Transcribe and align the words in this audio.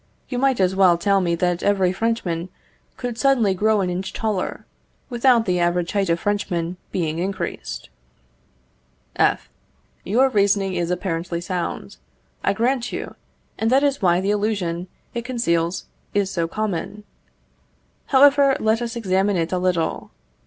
You 0.29 0.39
might 0.39 0.59
as 0.59 0.75
well 0.75 0.97
tell 0.97 1.21
me 1.21 1.35
that 1.35 1.61
every 1.61 1.93
Frenchman 1.93 2.49
could 2.97 3.19
suddenly 3.19 3.53
grow 3.53 3.81
an 3.81 3.91
inch 3.91 4.13
taller, 4.13 4.65
without 5.11 5.45
the 5.45 5.59
average 5.59 5.91
height 5.91 6.09
of 6.09 6.19
Frenchmen 6.19 6.77
being 6.91 7.19
increased. 7.19 7.91
F. 9.15 9.47
Your 10.03 10.29
reasoning 10.29 10.73
is 10.73 10.89
apparently 10.89 11.39
sound, 11.39 11.97
I 12.43 12.51
grant 12.53 12.91
you, 12.91 13.13
and 13.59 13.69
that 13.69 13.83
is 13.83 14.01
why 14.01 14.19
the 14.19 14.31
illusion 14.31 14.87
it 15.13 15.23
conceals 15.23 15.85
is 16.15 16.31
so 16.31 16.47
common. 16.47 17.03
However, 18.07 18.57
let 18.59 18.81
us 18.81 18.95
examine 18.95 19.37
it 19.37 19.51
a 19.51 19.59
little. 19.59 20.09